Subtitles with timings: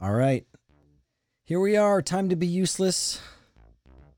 [0.00, 0.46] All right.
[1.46, 2.02] Here we are.
[2.02, 3.20] Time to be useless.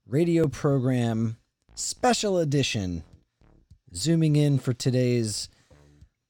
[0.08, 1.36] Radio program
[1.76, 3.04] special edition.
[3.94, 5.48] Zooming in for today's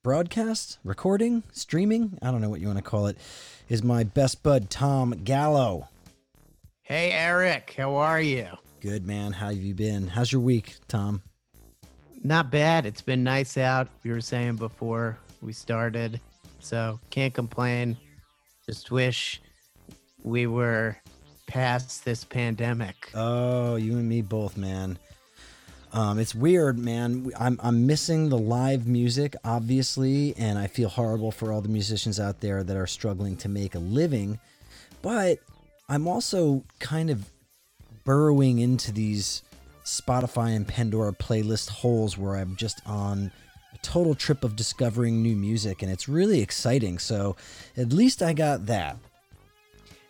[0.04, 2.18] broadcast, recording, streaming.
[2.20, 3.16] I don't know what you want to call it.
[3.70, 5.88] Is my best bud Tom Gallo.
[6.82, 7.74] Hey, Eric.
[7.76, 8.48] How are you?
[8.80, 9.32] Good, man.
[9.32, 10.08] How have you been?
[10.08, 11.22] How's your week, Tom?
[12.22, 12.84] Not bad.
[12.84, 13.88] It's been nice out.
[14.02, 16.20] You were saying before we started.
[16.60, 17.96] So can't complain.
[18.68, 19.40] Just wish
[20.22, 20.98] we were
[21.46, 23.10] past this pandemic.
[23.14, 24.98] Oh, you and me both, man.
[25.94, 27.30] Um, it's weird, man.
[27.40, 32.20] I'm I'm missing the live music, obviously, and I feel horrible for all the musicians
[32.20, 34.38] out there that are struggling to make a living.
[35.00, 35.38] But
[35.88, 37.24] I'm also kind of
[38.04, 39.44] burrowing into these
[39.86, 43.32] Spotify and Pandora playlist holes where I'm just on
[43.82, 46.98] total trip of discovering new music, and it's really exciting.
[46.98, 47.36] So
[47.76, 48.96] at least I got that.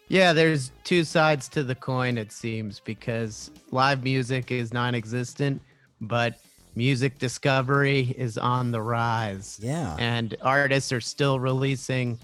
[0.09, 5.61] Yeah, there's two sides to the coin, it seems, because live music is non existent,
[6.01, 6.39] but
[6.75, 9.59] music discovery is on the rise.
[9.63, 9.97] Yeah.
[9.99, 12.19] And artists are still releasing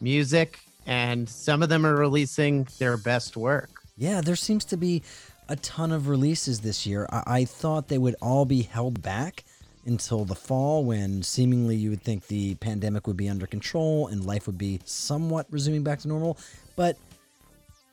[0.00, 3.70] music, and some of them are releasing their best work.
[3.96, 5.02] Yeah, there seems to be
[5.48, 7.06] a ton of releases this year.
[7.10, 9.44] I, I thought they would all be held back
[9.86, 14.26] until the fall when seemingly you would think the pandemic would be under control and
[14.26, 16.38] life would be somewhat resuming back to normal.
[16.76, 16.96] But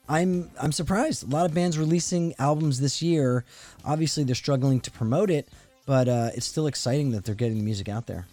[0.07, 1.23] I'm I'm surprised.
[1.23, 3.43] A lot of bands releasing albums this year.
[3.83, 5.47] Obviously, they're struggling to promote it,
[5.85, 8.27] but uh, it's still exciting that they're getting the music out there.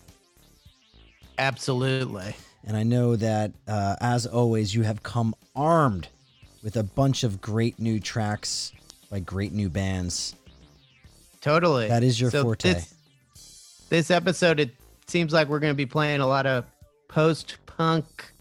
[1.38, 2.36] Absolutely.
[2.64, 6.08] And I know that, uh, as always, you have come armed
[6.62, 8.72] with a bunch of great new tracks
[9.10, 10.36] by great new bands.
[11.40, 11.88] Totally.
[11.88, 12.74] That is your so forte.
[12.74, 12.91] This,
[13.92, 14.70] this episode, it
[15.06, 16.64] seems like we're going to be playing a lot of
[17.08, 18.32] post punk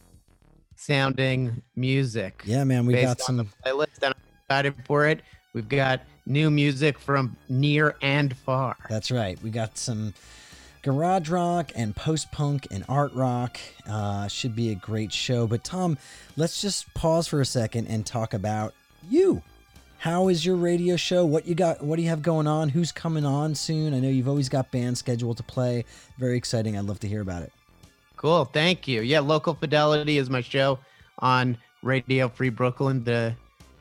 [0.78, 2.42] sounding music.
[2.46, 5.20] Yeah, man, we got some playlist and I'm excited for it.
[5.52, 8.78] We've got new music from near and far.
[8.90, 9.44] That's right.
[9.44, 10.14] We got some
[10.84, 13.60] garage rock and post punk and art rock.
[13.86, 15.48] Uh, should be a great show.
[15.48, 15.98] But Tom,
[16.38, 18.74] let's just pause for a second and talk about
[19.10, 19.42] you.
[20.02, 21.24] How is your radio show?
[21.28, 21.84] What you got?
[21.84, 22.70] What do you have going on?
[22.70, 23.94] Who's coming on soon?
[23.94, 25.86] I know you've always got bands scheduled to play.
[26.18, 26.76] Very exciting.
[26.76, 27.54] I'd love to hear about it.
[28.18, 28.46] Cool.
[28.46, 29.02] Thank you.
[29.02, 30.80] Yeah, Local Fidelity is my show
[31.20, 33.36] on Radio Free Brooklyn, the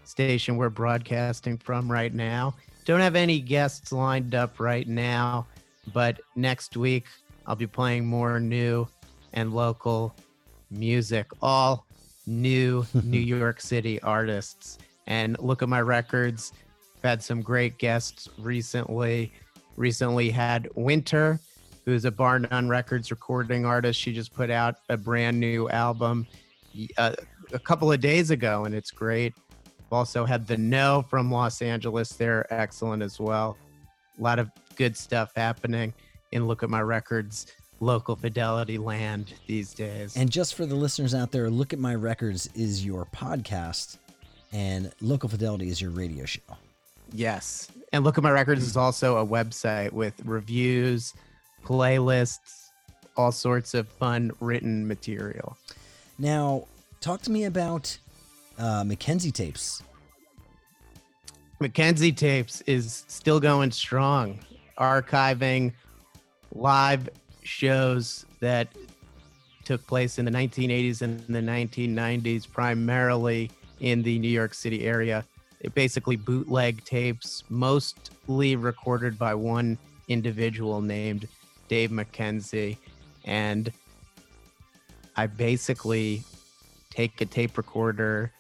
[0.05, 2.55] station we're broadcasting from right now.
[2.85, 5.47] Don't have any guests lined up right now,
[5.95, 7.07] but next week
[7.47, 8.87] I'll be playing more new
[9.33, 10.15] and local
[10.71, 11.87] music, all
[12.27, 14.77] new New York City artists.
[15.11, 16.53] And look at my records.
[16.97, 19.33] I've had some great guests recently.
[19.77, 21.41] Recently had Winter,
[21.85, 24.01] who's a Bar None Records recording artist.
[24.01, 26.27] She just put out a brand new album
[26.97, 27.15] uh,
[27.53, 29.35] a couple of days ago, and it's great.
[29.91, 32.11] Also had The No from Los Angeles.
[32.11, 33.59] They're excellent as well.
[34.19, 35.93] A lot of good stuff happening
[36.31, 37.47] in Look at My Records
[37.81, 40.17] local fidelity land these days.
[40.17, 43.97] And just for the listeners out there, Look at My Records is your podcast,
[44.53, 46.41] and Local Fidelity is your radio show.
[47.13, 47.69] Yes.
[47.93, 51.15] And Look at My Records is also a website with reviews,
[51.65, 52.71] playlists,
[53.17, 55.57] all sorts of fun written material.
[56.19, 56.67] Now,
[57.01, 57.97] talk to me about
[58.59, 59.83] uh, Mackenzie tapes.
[61.59, 64.39] Mackenzie tapes is still going strong,
[64.79, 65.73] archiving
[66.55, 67.09] live
[67.43, 68.69] shows that
[69.65, 75.25] took place in the 1980s and the 1990s, primarily in the New York City area.
[75.61, 81.29] It basically bootleg tapes, mostly recorded by one individual named
[81.69, 82.79] Dave Mackenzie.
[83.25, 83.71] And
[85.17, 86.23] I basically
[86.89, 88.33] take a tape recorder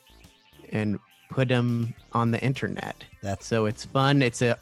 [0.72, 0.98] and
[1.30, 3.04] put them on the internet.
[3.22, 4.22] That's so it's fun.
[4.22, 4.58] It's a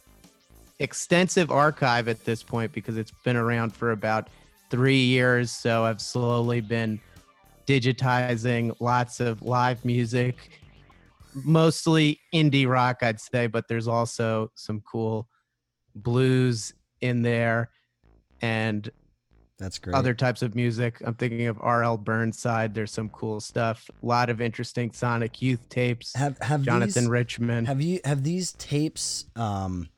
[0.80, 4.28] extensive archive at this point because it's been around for about
[4.70, 5.50] three years.
[5.50, 7.00] So I've slowly been
[7.66, 10.50] digitizing lots of live music,
[11.34, 15.28] mostly indie rock, I'd say, but there's also some cool
[15.94, 17.70] blues in there
[18.40, 18.90] and
[19.58, 19.96] that's great.
[19.96, 21.02] Other types of music.
[21.04, 21.96] I'm thinking of R.L.
[21.96, 22.74] Burnside.
[22.74, 23.90] There's some cool stuff.
[24.02, 26.14] A lot of interesting Sonic Youth tapes.
[26.14, 27.66] Have have Jonathan these, Richman.
[27.66, 29.88] Have you have these tapes um,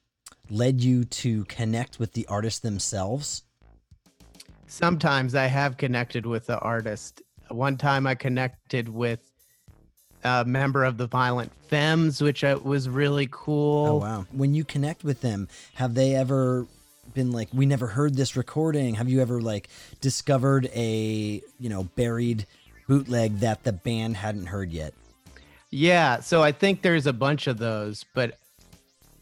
[0.49, 3.43] led you to connect with the artists themselves?
[4.67, 7.21] Sometimes I have connected with the artist.
[7.50, 9.30] One time I connected with
[10.25, 13.87] a member of the Violent Femmes, which uh, was really cool.
[13.87, 14.26] Oh wow!
[14.32, 16.67] When you connect with them, have they ever
[17.14, 19.69] been like we never heard this recording have you ever like
[20.00, 22.46] discovered a you know buried
[22.87, 24.94] bootleg that the band hadn't heard yet
[25.70, 28.38] Yeah, so I think there's a bunch of those, but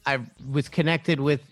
[0.06, 1.43] I was connected with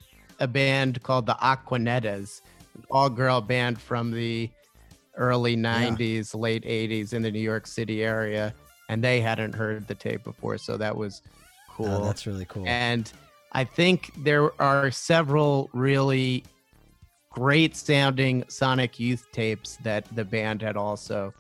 [0.40, 2.40] a band called the Aquanettas,
[2.75, 4.48] an all-girl band from the
[5.16, 8.54] early 90s, late 80s in the New York City area,
[8.88, 11.86] and they hadn't heard the tape before, so that was oh, cool.
[11.86, 12.64] Oh, that's really cool.
[12.66, 13.10] And
[13.52, 16.44] I think there are several really
[17.30, 21.34] great sounding Sonic Youth tapes that the band had also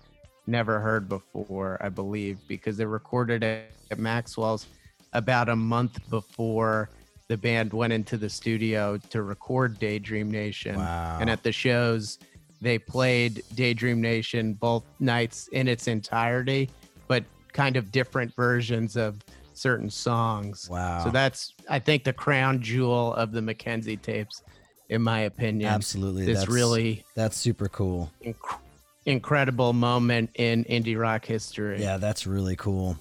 [0.46, 4.66] never heard before, I believe, because they recorded it at Maxwell's
[5.12, 6.90] about a month before
[7.28, 10.76] the band went into the studio to record Daydream Nation.
[10.76, 11.18] Wow.
[11.20, 12.18] And at the shows,
[12.60, 16.70] they played Daydream Nation both nights in its entirety,
[17.08, 17.24] but
[17.56, 19.24] kind of different versions of
[19.54, 20.68] certain songs.
[20.70, 21.02] Wow.
[21.02, 24.42] So that's, I think, the crown jewel of the Mackenzie tapes,
[24.90, 25.72] in my opinion.
[25.72, 26.26] Absolutely.
[26.26, 28.12] This that's, really that's super cool.
[28.22, 28.58] inc-
[29.06, 31.80] incredible moment in indie rock history.
[31.80, 32.98] Yeah, that's really cool.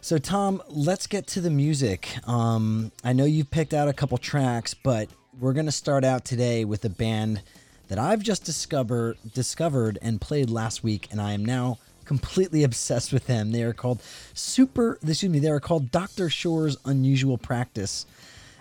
[0.00, 2.16] So Tom, let's get to the music.
[2.26, 5.08] Um, I know you've picked out a couple tracks, but
[5.38, 7.42] we're gonna start out today with a band
[7.88, 13.12] that I've just discovered discovered and played last week, and I am now completely obsessed
[13.12, 13.52] with them.
[13.52, 14.02] They are called
[14.34, 14.98] Super.
[15.06, 15.38] Excuse me.
[15.38, 18.06] They are called Doctor Sure's Unusual Practice,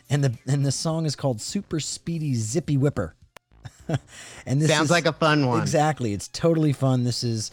[0.09, 3.15] and the and the song is called Super Speedy Zippy Whipper.
[4.45, 5.61] and this Sounds is- like a fun one.
[5.61, 6.13] Exactly.
[6.13, 7.03] It's totally fun.
[7.03, 7.51] This is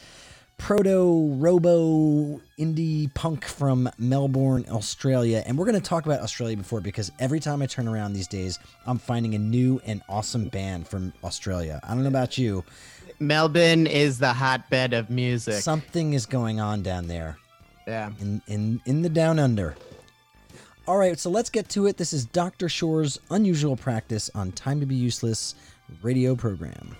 [0.59, 5.43] proto robo indie punk from Melbourne, Australia.
[5.45, 8.29] And we're going to talk about Australia before because every time I turn around these
[8.29, 11.81] days, I'm finding a new and awesome band from Australia.
[11.83, 12.65] I don't know about you.
[13.27, 15.63] Melbourne is the hotbed of music.
[15.63, 17.39] Something is going on down there
[17.87, 18.11] yeah.
[18.21, 19.77] in, in, in the down under.
[20.87, 21.97] All right, so let's get to it.
[21.97, 22.69] This is Dr.
[22.69, 25.55] Sure's Unusual Practice on Time to Be Useless
[26.03, 26.97] radio program.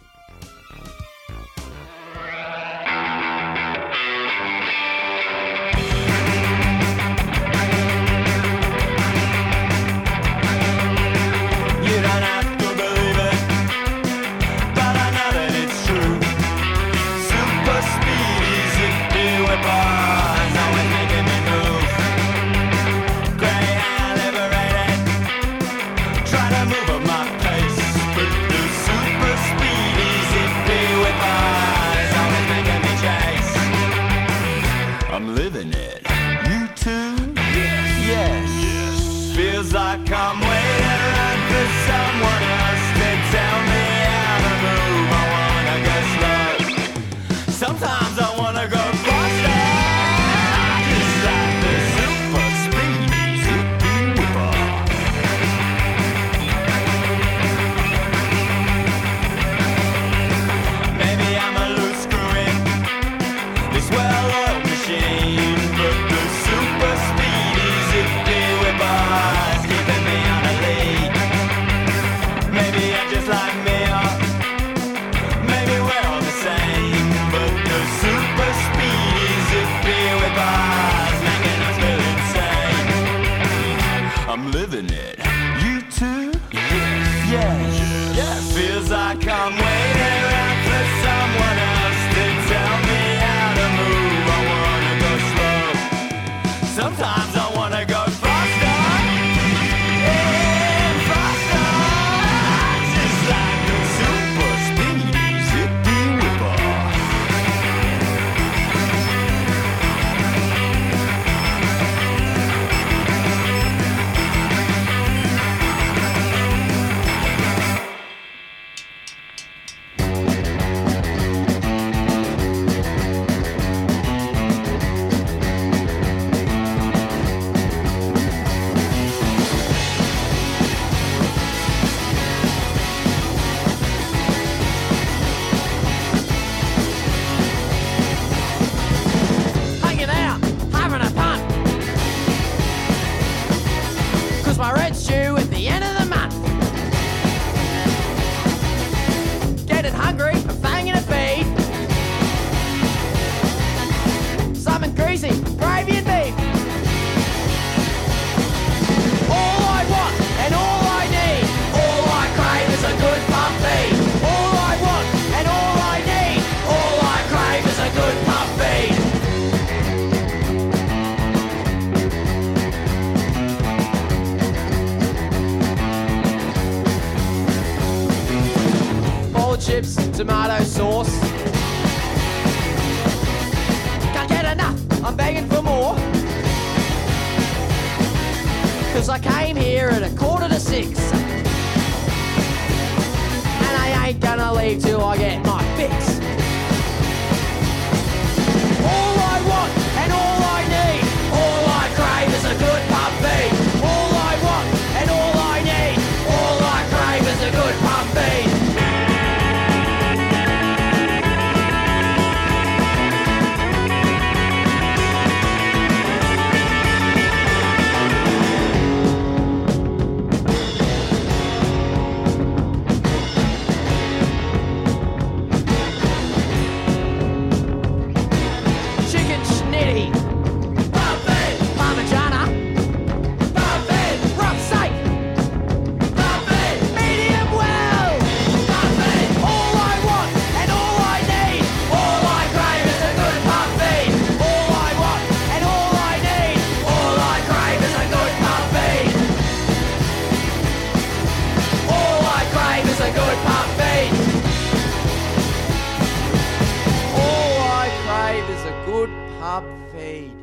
[259.61, 260.42] Good pub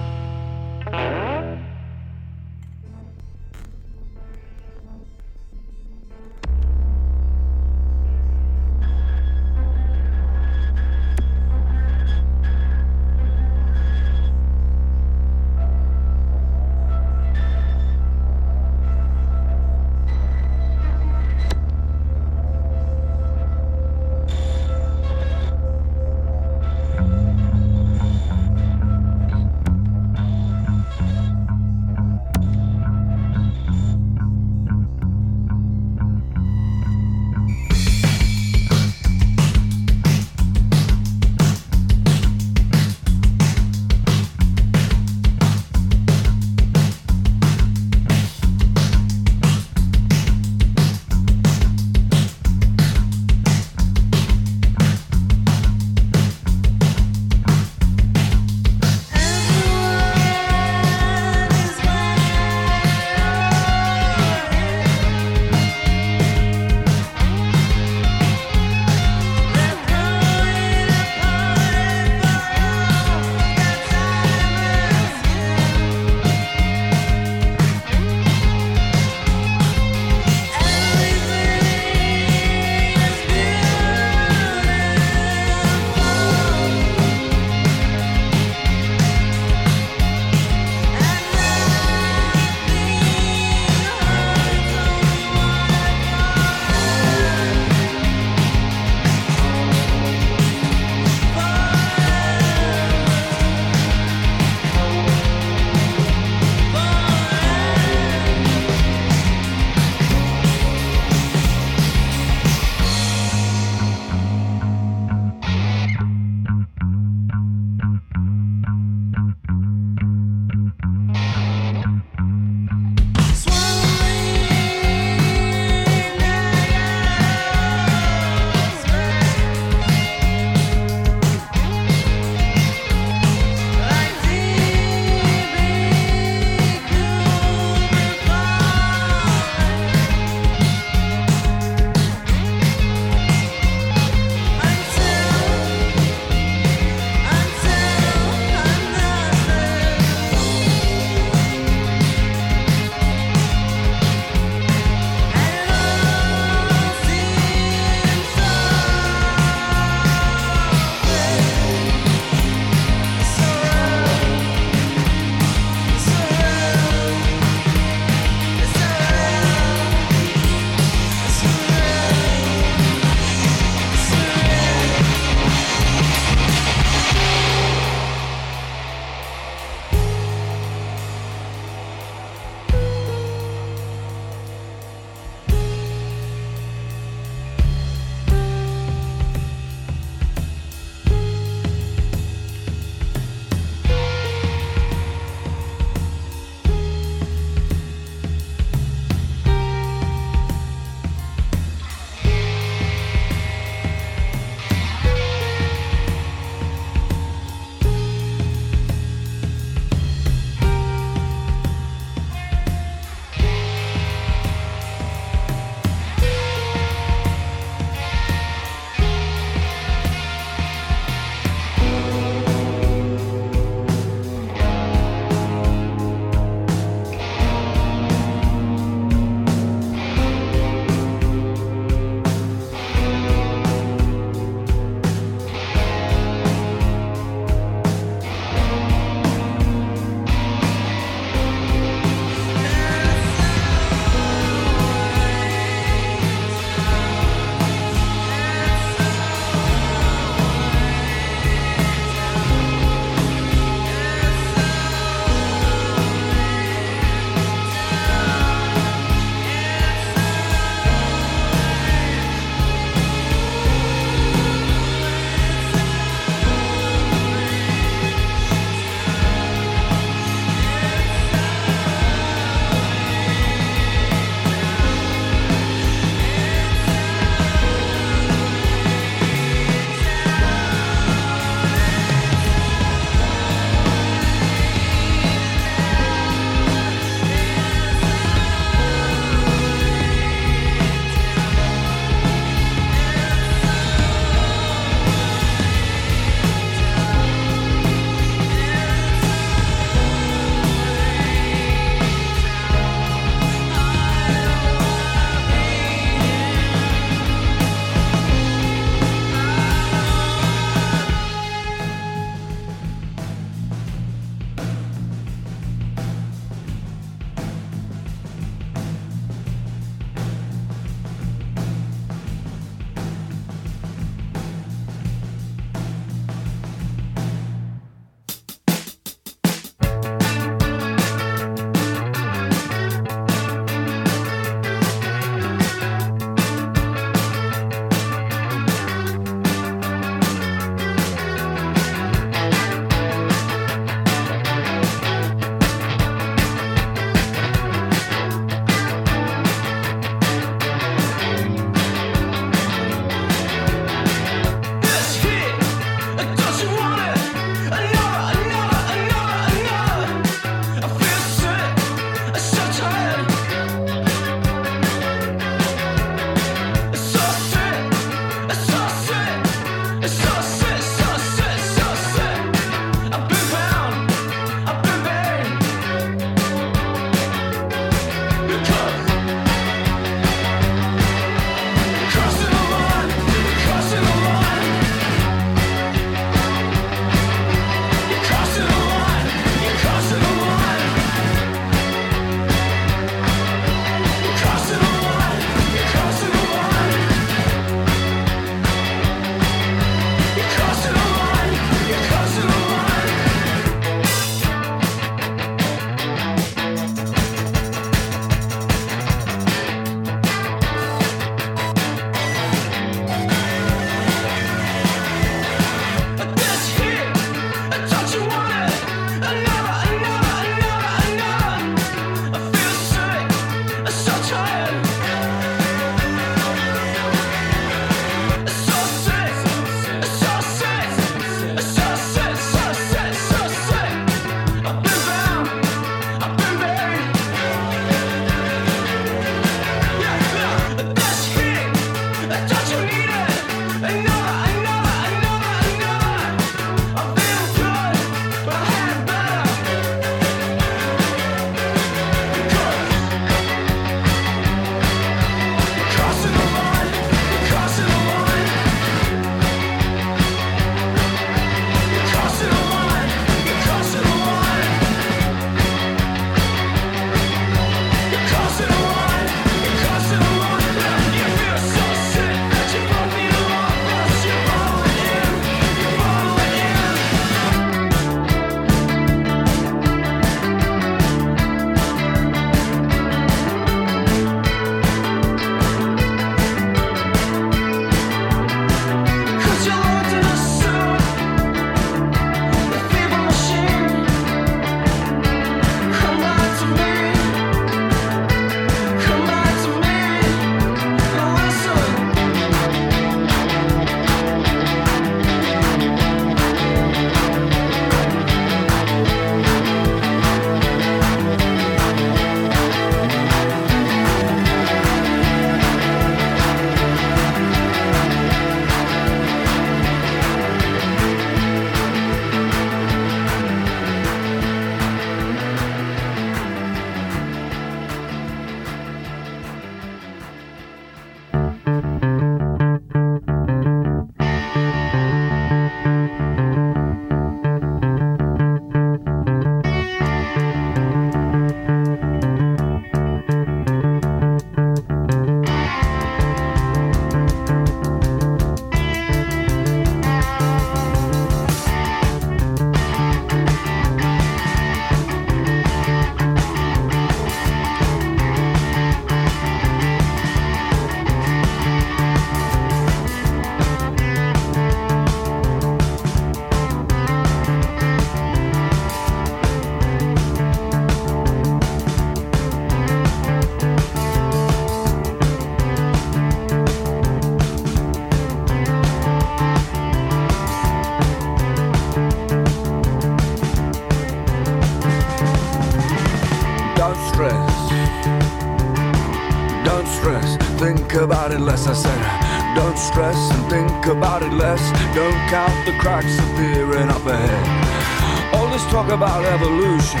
[594.24, 594.62] it less.
[594.94, 598.34] Don't count the cracks appearing up ahead.
[598.34, 600.00] All this talk about evolution.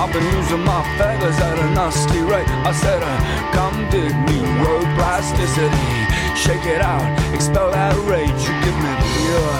[0.00, 2.48] I've been losing my feathers at a nasty rate.
[2.64, 5.88] I said, uh, come dig me, road plasticity.
[6.34, 8.40] Shake it out, expel that rage.
[8.46, 9.56] You give me pure,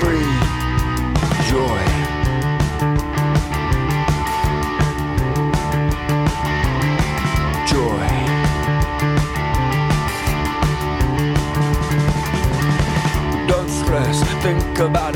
[0.00, 0.34] free.
[1.50, 1.93] Joy.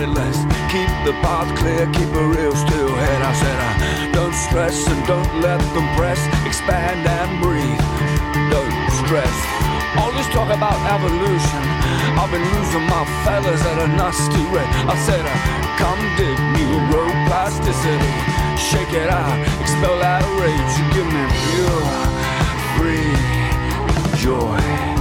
[0.06, 0.38] Less.
[0.70, 3.22] Keep the path clear, keep a real still head.
[3.22, 6.20] I said, uh, don't stress and don't let them press.
[6.46, 7.82] Expand and breathe.
[8.52, 9.34] Don't stress.
[9.98, 11.62] All this talk about evolution.
[12.14, 14.70] I've been losing my feathers at a nasty rate.
[14.86, 15.34] I said, uh,
[15.80, 18.14] come dig me, road plasticity.
[18.54, 20.72] Shake it out, expel that rage.
[20.78, 21.82] You give me pure,
[22.76, 23.38] free
[24.22, 24.97] joy.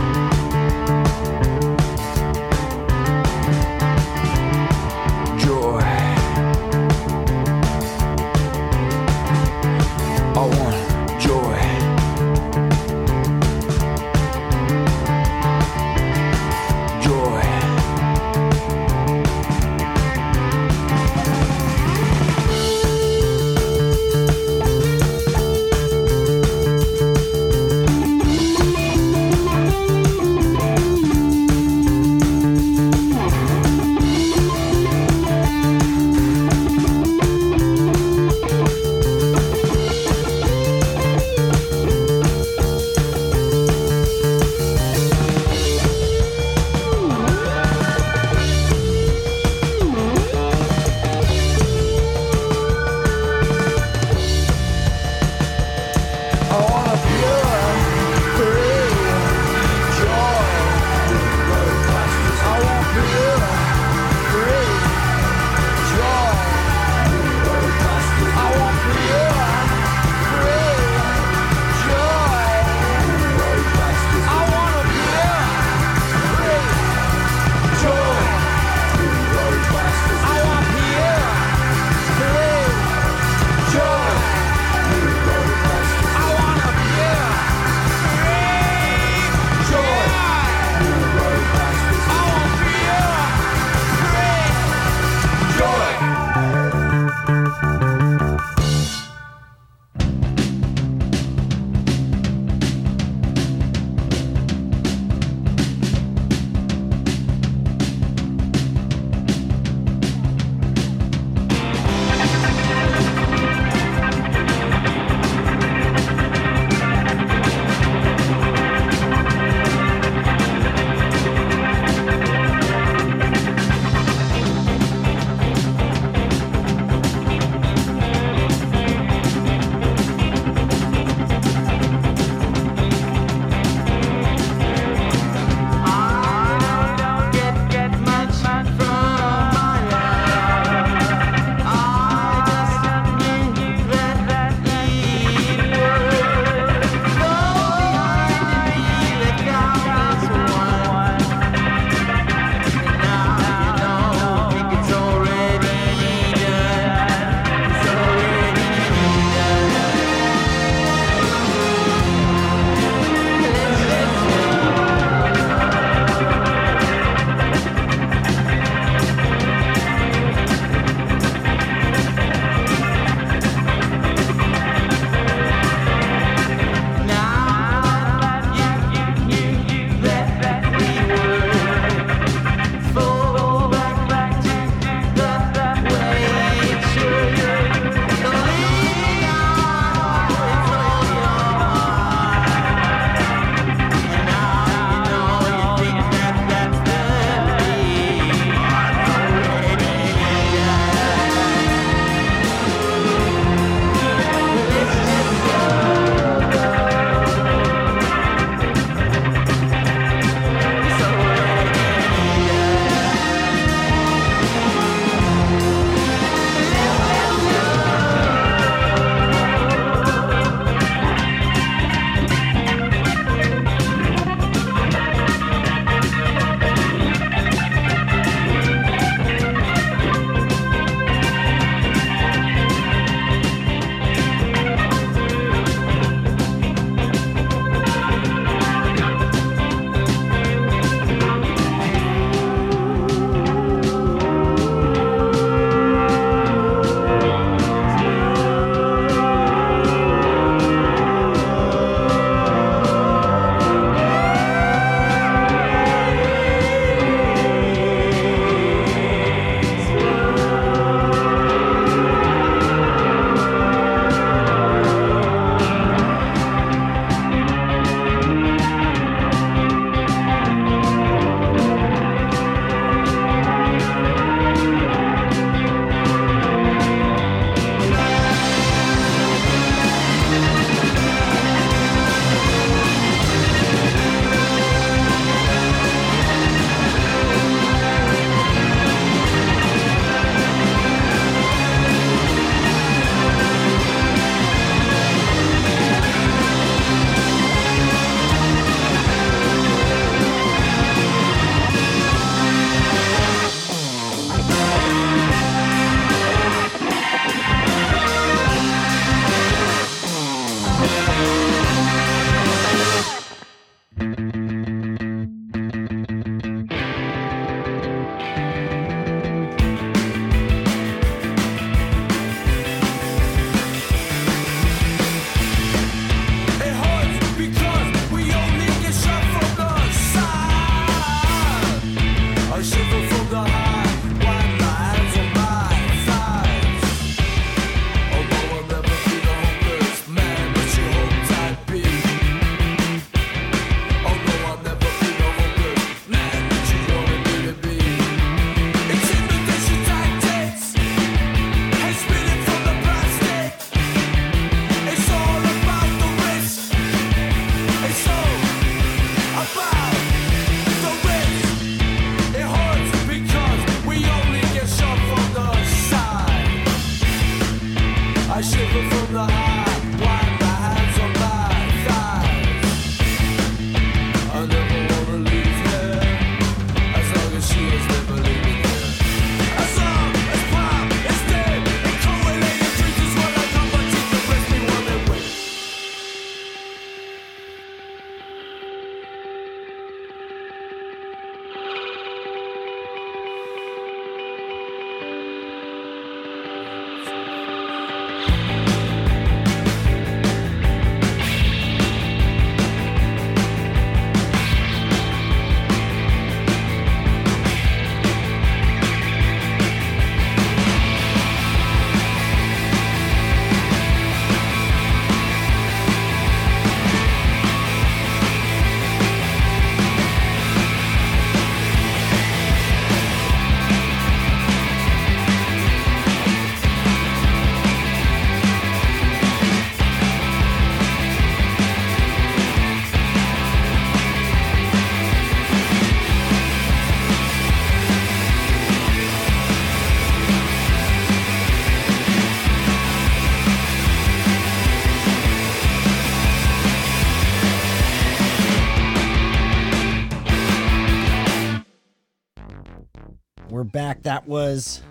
[454.08, 454.82] That was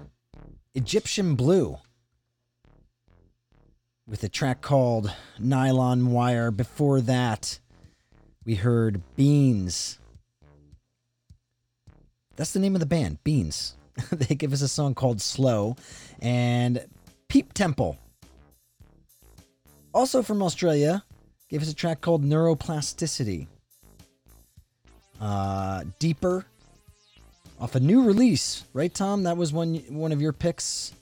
[0.74, 1.78] Egyptian Blue
[4.06, 6.50] with a track called Nylon Wire.
[6.50, 7.58] Before that,
[8.44, 9.98] we heard Beans.
[12.36, 13.76] That's the name of the band, Beans.
[14.12, 15.76] they give us a song called Slow.
[16.20, 16.84] And
[17.28, 17.96] Peep Tempel,
[19.94, 21.04] also from Australia,
[21.48, 23.46] gave us a track called Neuroplasticity.
[25.18, 26.44] Uh, Deeper,
[27.60, 29.22] off a new release, right, Tom?
[29.24, 30.92] That was one one of your picks.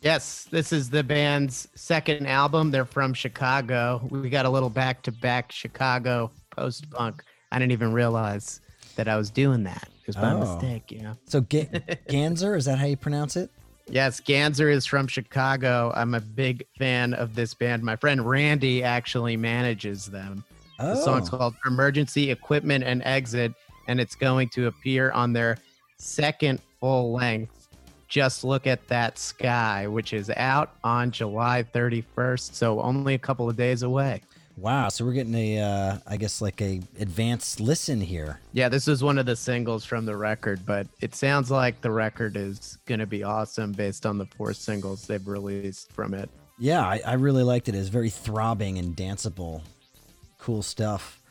[0.00, 2.70] Yes, this is the band's second album.
[2.72, 4.00] They're from Chicago.
[4.10, 7.22] We got a little back to back Chicago post punk.
[7.52, 8.60] I didn't even realize
[8.96, 9.88] that I was doing that.
[10.00, 10.40] It was by Oh.
[10.40, 11.16] mistake, you know.
[11.26, 11.66] So Ga-
[12.08, 13.50] Ganser, is that how you pronounce it?
[13.88, 15.92] Yes, Ganser is from Chicago.
[15.94, 17.82] I'm a big fan of this band.
[17.84, 20.44] My friend Randy actually manages them.
[20.80, 21.36] Oh, The song's oh.
[21.38, 23.52] called Emergency Equipment and Exit,
[23.88, 25.58] and it's going to appear on their
[25.98, 27.68] second full length.
[28.08, 33.48] Just Look at That Sky, which is out on July 31st, so only a couple
[33.48, 34.20] of days away.
[34.58, 34.90] wow.
[34.90, 38.38] So we're getting a, uh, I guess like a advanced listen here.
[38.52, 41.90] Yeah, this is one of the singles from the record, but it sounds like the
[41.90, 46.28] record is going to be awesome based on the four singles they've released from it.
[46.58, 47.74] Yeah, I, I really liked it.
[47.74, 49.62] It's very throbbing and danceable.
[50.36, 51.21] Cool stuff.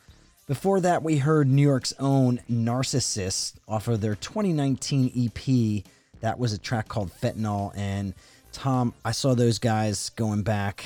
[0.52, 5.82] Before that, we heard New York's own Narcissist off of their 2019 EP.
[6.20, 7.72] That was a track called Fentanyl.
[7.74, 8.12] And
[8.52, 10.84] Tom, I saw those guys going back.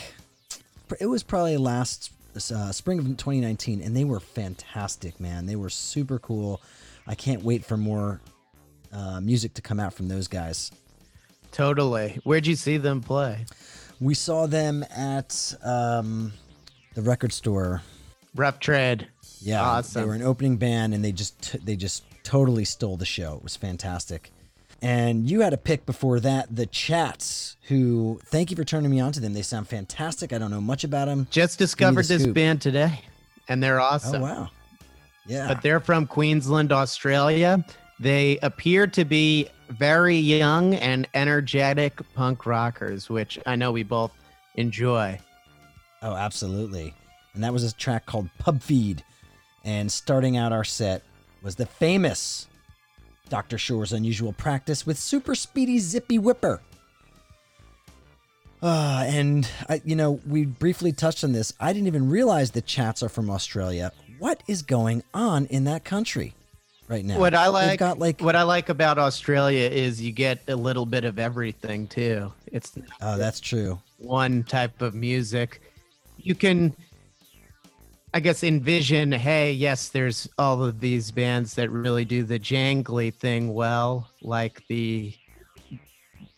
[1.00, 5.46] It was probably last uh, spring of 2019, and they were fantastic, man.
[5.46, 6.62] They were super cool.
[7.04, 8.20] I can't wait for more
[8.92, 10.70] uh, music to come out from those guys.
[11.50, 12.20] Totally.
[12.22, 13.44] Where'd you see them play?
[14.00, 16.34] We saw them at um,
[16.94, 17.82] the record store.
[18.36, 19.08] Rough Trade.
[19.46, 20.02] Yeah, Awesome.
[20.02, 23.36] they were an opening band, and they just t- they just totally stole the show.
[23.36, 24.32] It was fantastic.
[24.82, 27.56] And you had a pick before that, the Chats.
[27.68, 29.32] Who, thank you for turning me on to them.
[29.34, 30.32] They sound fantastic.
[30.32, 31.26] I don't know much about them.
[31.30, 32.34] Just discovered this scoop.
[32.34, 33.00] band today,
[33.48, 34.22] and they're awesome.
[34.22, 34.48] Oh wow,
[35.26, 35.46] yeah.
[35.48, 37.64] But they're from Queensland, Australia.
[38.00, 44.12] They appear to be very young and energetic punk rockers, which I know we both
[44.56, 45.18] enjoy.
[46.02, 46.94] Oh, absolutely.
[47.34, 49.02] And that was a track called Pub Feed.
[49.66, 51.02] And starting out our set
[51.42, 52.46] was the famous
[53.28, 53.58] Dr.
[53.58, 56.62] Sure's Unusual Practice with Super Speedy Zippy Whipper.
[58.62, 61.52] Uh, and, I, you know, we briefly touched on this.
[61.58, 63.90] I didn't even realize the chats are from Australia.
[64.20, 66.34] What is going on in that country
[66.86, 67.18] right now?
[67.18, 70.56] What I They've like, got like, what I like about Australia is you get a
[70.56, 72.32] little bit of everything too.
[72.46, 73.80] It's oh, that's true.
[73.98, 75.60] one type of music.
[76.18, 76.74] You can,
[78.16, 83.12] I guess, envision, hey, yes, there's all of these bands that really do the jangly
[83.14, 85.12] thing well, like the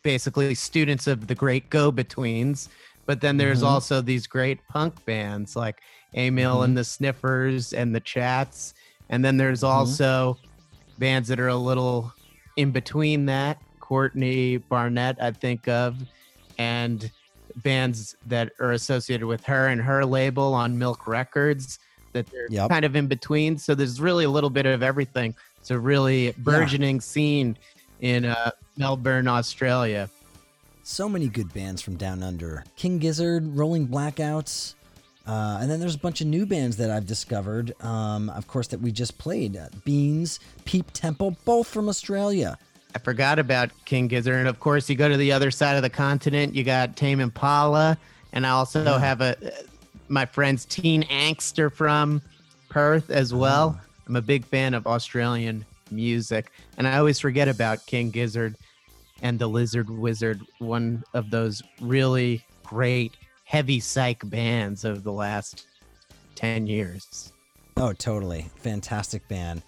[0.03, 2.69] basically students of the great go betweens.
[3.07, 3.69] But then there's Mhm.
[3.69, 5.81] also these great punk bands like
[6.17, 8.75] Amyl and the Sniffers and the Chats.
[9.09, 10.37] And then there's also
[10.99, 12.13] bands that are a little
[12.57, 13.63] in between that.
[13.79, 15.95] Courtney Barnett, I think of,
[16.59, 17.09] and
[17.63, 21.79] bands that are associated with her and her label on Milk Records
[22.13, 22.71] that they're Yep.
[22.71, 23.59] kind of in between.
[23.59, 25.35] So there's really a little bit of everything.
[25.61, 27.59] It's a really burgeoning scene
[28.01, 30.09] in uh, Melbourne, Australia.
[30.85, 34.75] so many good bands from down under king gizzard rolling blackouts
[35.27, 38.69] uh, and then there's a bunch of new bands that i've discovered um, of course
[38.69, 42.57] that we just played uh, beans Peep Tempel both from australia
[42.95, 44.37] I forgot about King Gizzard.
[44.37, 47.21] And of course, you go to the other side of the continent, you got Tame
[47.21, 47.99] Impala.
[48.33, 48.99] And I also Yeah.
[48.99, 49.37] have a
[50.11, 52.23] my friends Teen Angster from
[52.71, 53.73] Perth as well.
[53.73, 53.81] Mm.
[54.09, 56.51] I'm a big fan of Australian music.
[56.79, 58.57] And I always forget about King Gizzard
[59.21, 65.67] and the Lizard Wizard, one of those really great heavy psych bands of the last
[66.37, 67.33] 10 years.
[67.77, 69.63] oh totally fantastic band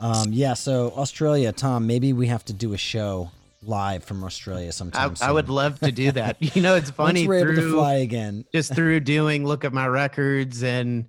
[0.00, 3.30] um, yeah so australia tom maybe we have to do a show
[3.62, 6.36] live from australia I, sometime I would love to do that.
[6.56, 9.64] You know, it's funny once we're able to through- fly again just through doing look
[9.64, 11.06] at my records and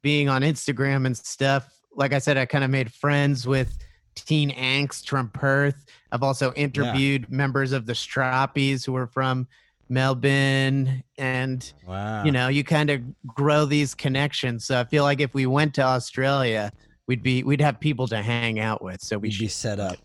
[0.00, 1.68] being on Instagram and stuff.
[1.94, 3.76] Like I said, I kind of made friends with
[4.14, 5.84] Teen Angst from Perth.
[6.10, 9.46] I've also interviewed members of the Stroppies who are from
[9.88, 14.64] Melbourne, and wow you know, you kind of grow these connections.
[14.64, 16.72] So I feel like if we went to Australia,
[17.06, 19.00] we'd be we'd have people to hang out with.
[19.02, 19.96] So we we'd be set up.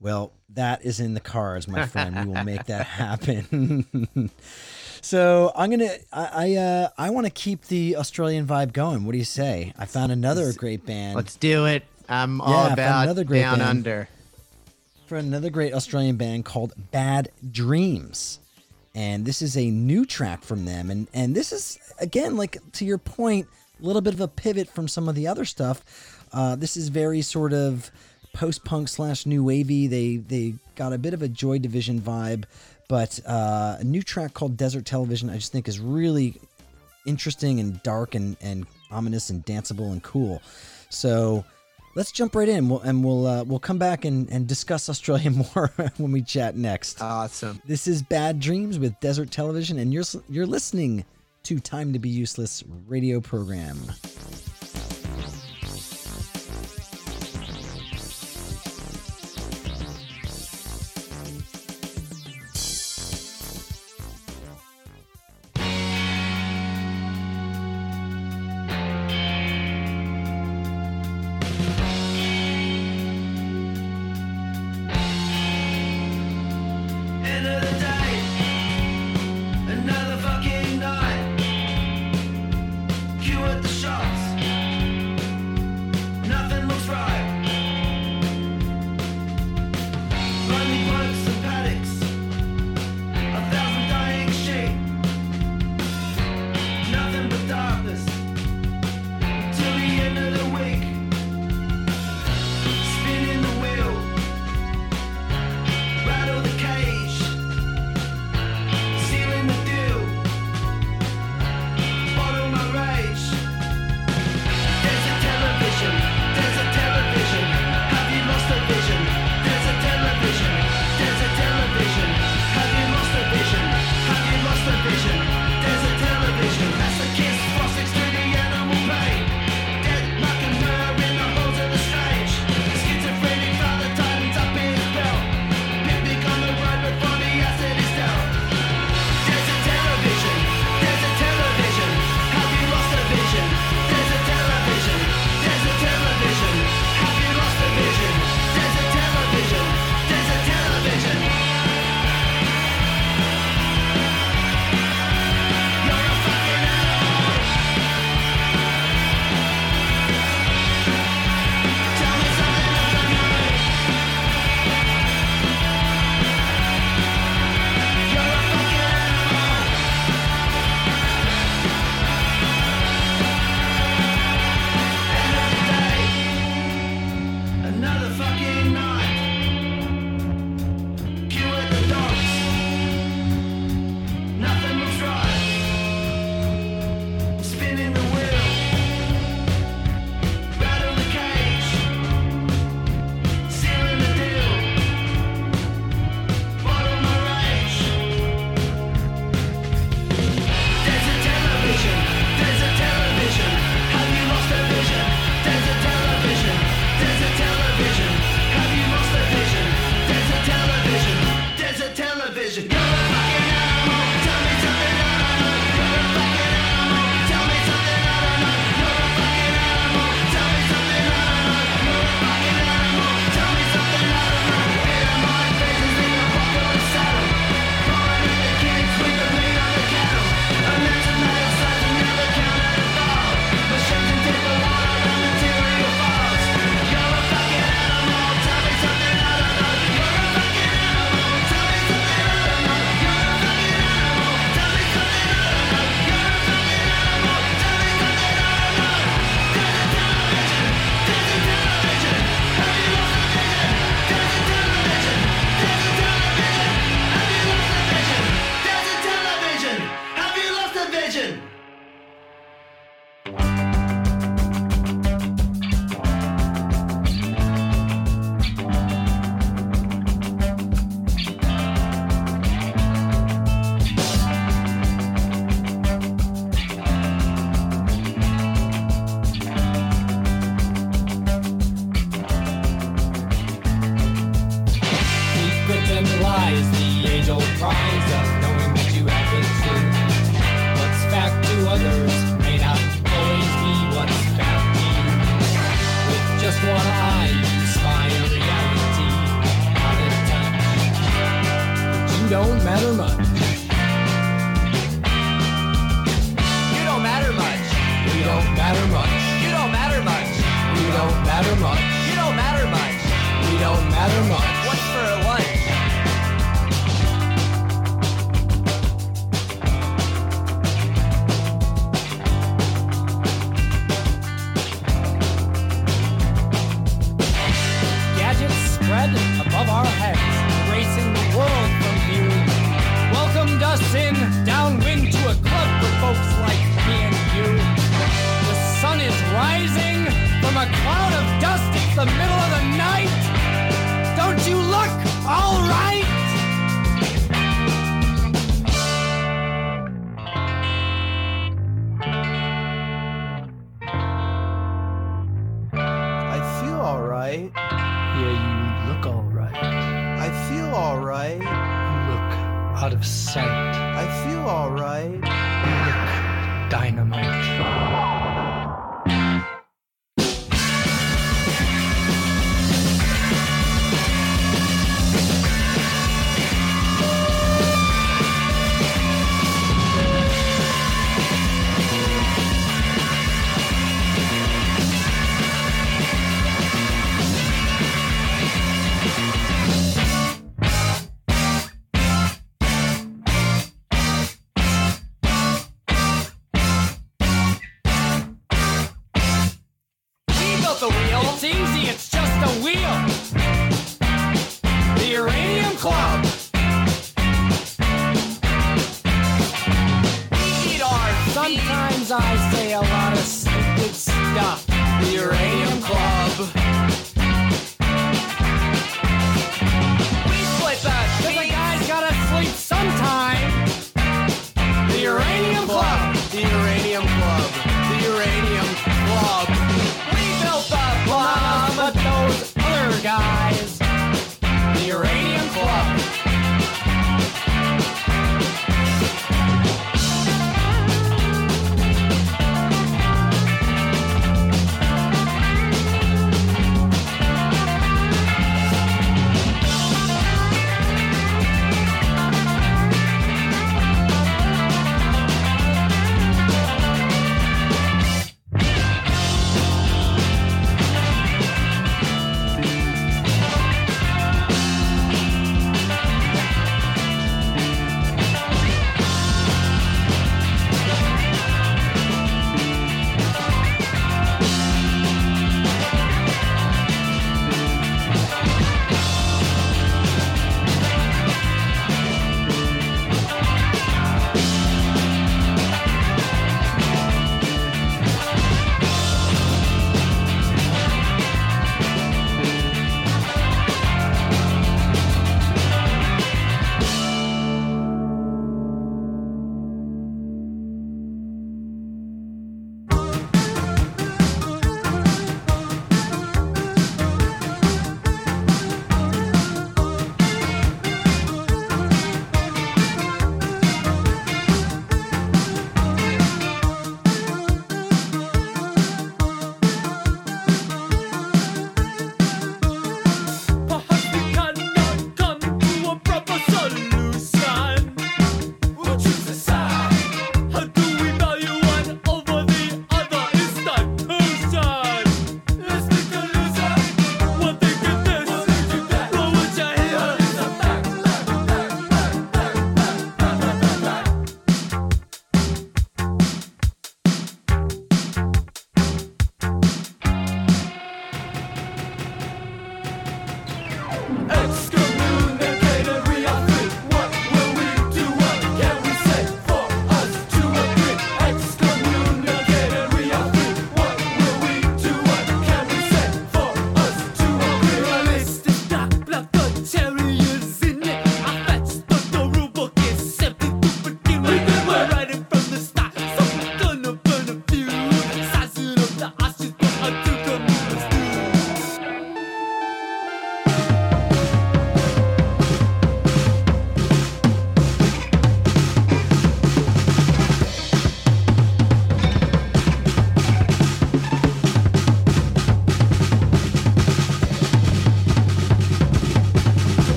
[0.00, 2.16] Well, that is in the cards, my friend.
[2.26, 4.30] we will make that happen.
[5.00, 9.04] so I'm gonna, I, I, uh, I want to keep the Australian vibe going.
[9.04, 9.72] What do you say?
[9.78, 11.14] I found another great band.
[11.16, 11.84] let's do it.
[12.08, 13.70] I'm Yeah, all about another great down band.
[13.70, 14.08] under.
[15.06, 18.40] for another great Australian band called Bad Dreams.
[18.94, 20.90] And this is a new track from them.
[20.90, 23.46] And and this is again, like to your point,
[23.86, 26.26] little bit of a pivot from some of the other stuff.
[26.32, 27.90] Uh, this is very sort of
[28.32, 29.86] post punk slash new wavy.
[29.86, 32.44] They they got a bit of a Joy Division vibe,
[32.88, 35.30] but uh, a new track called Desert Television.
[35.30, 36.40] I just think is really
[37.06, 40.42] interesting and dark and, and ominous and danceable and cool.
[40.88, 41.44] So
[41.94, 42.68] let's jump right in.
[42.68, 46.56] We'll, and we'll uh, we'll come back and, and discuss Australia more when we chat
[46.56, 47.00] next.
[47.00, 47.60] Awesome.
[47.66, 51.04] This is Bad Dreams with Desert Television, and you're you're listening
[51.44, 53.78] to Time to Be Useless radio program.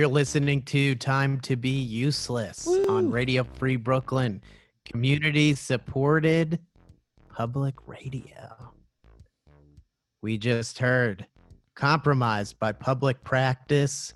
[0.00, 4.40] You're listening to Time to Be Useless on Radio Free Brooklyn,
[4.86, 6.58] community supported
[7.28, 8.72] public radio.
[10.22, 11.26] We just heard
[11.74, 14.14] Compromised by Public Practice.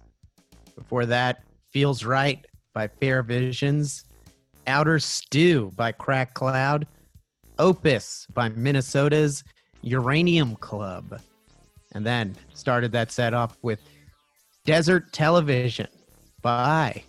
[0.75, 4.05] Before that, Feels Right by Fair Visions.
[4.67, 6.87] Outer Stew by Crack Cloud.
[7.59, 9.45] Opus by Minnesota's
[9.83, 11.21] Uranium Club.
[11.93, 13.81] And then started that set off with
[14.65, 15.89] Desert Television
[16.41, 17.03] by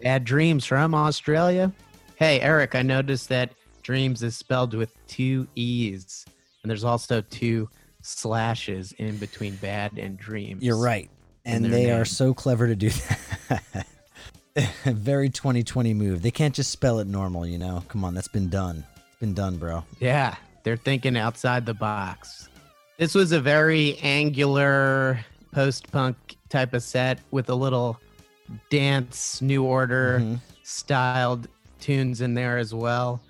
[0.00, 1.72] Bad Dreams from Australia.
[2.14, 3.50] Hey, Eric, I noticed that
[3.82, 6.24] Dreams is spelled with two E's,
[6.62, 7.68] and there's also two
[8.02, 10.62] slashes in between bad and dreams.
[10.62, 11.10] You're right.
[11.44, 13.86] And they are so clever to do that.
[14.84, 16.22] Very 2020 move.
[16.22, 17.82] They can't just spell it normal, you know?
[17.88, 18.84] Come on, that's been done.
[19.08, 19.82] It's been done, bro.
[19.98, 22.48] Yeah, they're thinking outside the box.
[22.96, 25.18] This was a very angular
[25.50, 27.98] post punk type of set with a little
[28.70, 30.40] dance, new order Mhm.
[30.62, 31.48] styled
[31.80, 33.20] tunes in there as well.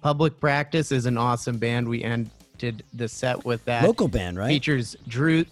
[0.00, 1.86] Public Practice is an awesome band.
[1.86, 3.84] We ended the set with that.
[3.84, 4.48] Local band, right?
[4.48, 5.44] Features Drew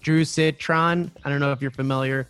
[0.00, 1.12] Drew Citron.
[1.24, 2.26] I don't know if you're familiar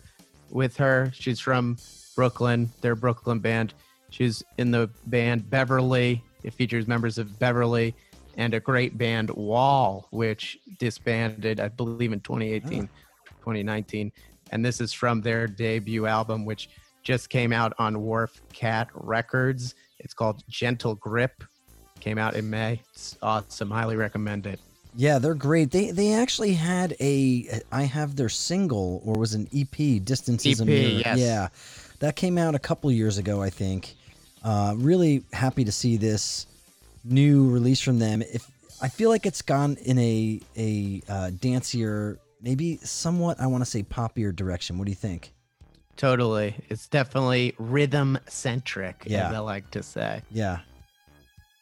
[0.51, 1.11] with her.
[1.15, 1.77] She's from
[2.15, 2.69] Brooklyn.
[2.81, 3.73] They're a Brooklyn band.
[4.11, 6.23] She's in the band Beverly.
[6.43, 7.95] It features members of Beverly
[8.37, 12.87] and a great band Wall, which disbanded, I believe, in 2018,
[13.41, 14.11] 2019.
[14.53, 16.69] And this is from their debut album, which
[17.01, 19.73] just came out on Wharf Cat Records.
[19.97, 21.43] It's called Gentle Grip.
[21.99, 22.79] Came out in May.
[22.91, 23.71] It's awesome.
[23.71, 24.59] Highly recommend it.
[24.95, 25.71] Yeah, they're great.
[25.71, 30.61] They they actually had a I have their single or was an EP, Distance is
[30.61, 31.17] a EP, yes.
[31.17, 31.47] Yeah.
[31.97, 33.95] That came out a couple years ago, I think.
[34.43, 36.45] Uh, really happy to see this
[37.03, 38.21] new release from them.
[38.21, 38.45] If
[38.83, 43.69] I feel like it's gone in a a uh, dancier, maybe somewhat I want to
[43.69, 44.77] say poppier direction.
[44.77, 45.33] What do you think?
[45.95, 46.55] Totally.
[46.69, 49.29] It's definitely rhythm centric, Yeah.
[49.29, 50.21] as I like to say.
[50.29, 50.59] Yeah.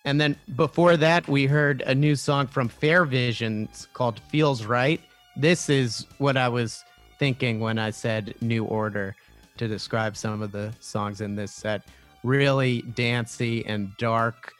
[0.04, 5.00] And then before that, we heard a new song from Fair Visions called Feels Right.
[5.38, 6.84] This is what I was
[7.20, 9.16] thinking when I said New Order
[9.58, 11.84] to describe some of the songs in this set.
[12.24, 14.52] Really dancey and dark,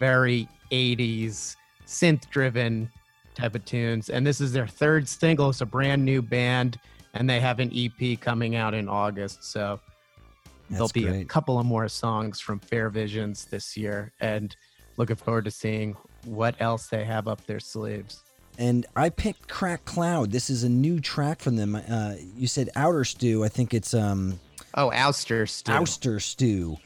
[0.00, 1.54] very 80s,
[1.86, 2.90] synth driven
[3.34, 4.10] type of tunes.
[4.10, 5.50] And this is their third single.
[5.50, 6.78] It's a brand new band,
[7.14, 9.44] and they have an EP coming out in August.
[9.44, 9.80] So
[10.70, 14.54] there'll That's be a couple of more songs from Fair Visions this year, and
[14.96, 18.22] looking forward to seeing what else they have up their sleeves.
[18.56, 20.30] And I picked Crack Cloud.
[20.30, 21.74] This is a new track from them.
[21.74, 23.44] Uh, you said Outer Stew.
[23.44, 24.38] I think it's um
[24.76, 25.72] Oh, Ouster Stew.
[25.72, 26.76] Ouster Stew.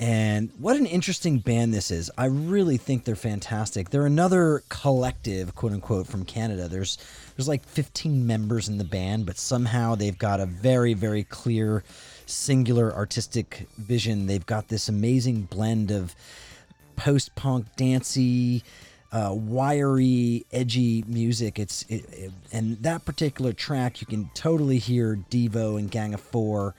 [0.00, 2.10] And what an interesting band this is.
[2.18, 3.90] I really think they're fantastic.
[3.90, 6.66] They're another collective, quote unquote, from Canada.
[6.66, 6.98] There's
[7.36, 11.84] there's like 15 members in the band, but somehow they've got a very, very clear,
[12.26, 14.26] singular artistic vision.
[14.26, 16.14] They've got this amazing blend of
[16.96, 18.62] post-punk, dancey,
[19.12, 21.58] uh, wiry, edgy music.
[21.58, 26.20] It's it, it- and that particular track you can totally hear Devo and Gang of
[26.20, 26.74] Four,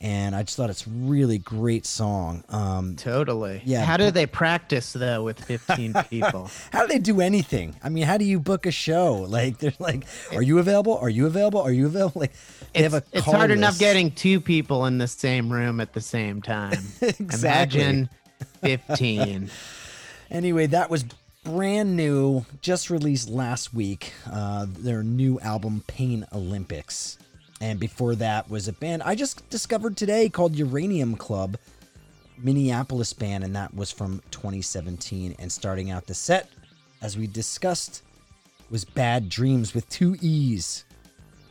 [0.00, 2.44] and I just thought it's really great song.
[2.48, 3.62] Um, Totally.
[3.64, 6.50] Yeah, How do they practice though with 15 people?
[6.72, 7.74] how do they do anything?
[7.82, 9.26] I mean, how do you book a show?
[9.28, 10.96] Like they're like, are you available?
[10.98, 11.60] Are you available?
[11.60, 12.20] Are you available?
[12.22, 12.32] Like
[12.74, 15.92] they It's, have a it's hard enough getting two people in the same room at
[15.94, 16.78] the same time.
[17.00, 17.80] Exactly.
[17.80, 18.08] Imagine
[18.62, 19.50] 15.
[20.30, 21.04] Anyway, that was
[21.44, 24.12] brand new, just released last week.
[24.30, 27.18] Uh, their new album, Pain Olympics.
[27.60, 31.56] And before that was a band I just discovered today called Uranium Club,
[32.38, 35.34] Minneapolis band, and that was from 2017.
[35.38, 36.50] And starting out the set,
[37.02, 38.02] as we discussed,
[38.70, 40.84] was Bad Dreams with two E's.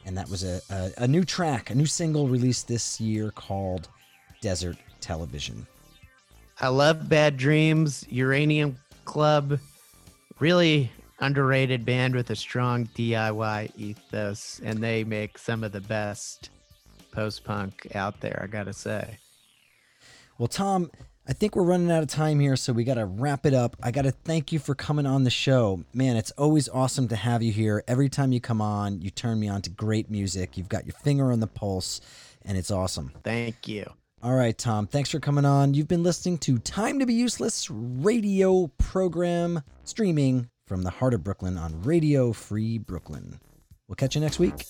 [0.05, 3.89] And that was a, a, a new track, a new single released this year called
[4.39, 5.67] Desert Television.
[6.59, 9.59] I love Bad Dreams, Uranium Club,
[10.39, 16.49] really underrated band with a strong DIY ethos, and they make some of the best
[17.11, 19.17] post punk out there, I gotta say.
[20.37, 20.91] Well, Tom,
[21.29, 23.75] I think we're running out of time here, so we got to wrap it up.
[23.83, 25.83] I got to thank you for coming on the show.
[25.93, 27.83] Man, it's always awesome to have you here.
[27.85, 30.55] Every time you come on, you turn me on to great music.
[30.55, 31.99] You've got your finger on the pulse,
[32.45, 33.11] and it's awesome.
[33.23, 33.91] Thank you.
[34.23, 35.73] All right, Tom, thanks for coming on.
[35.73, 41.23] You've been listening to Time to Be Useless radio program streaming from the heart of
[41.23, 43.39] Brooklyn on Radio Free Brooklyn.
[43.87, 44.65] We'll catch you next week.